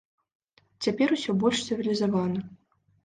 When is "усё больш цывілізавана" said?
1.17-2.39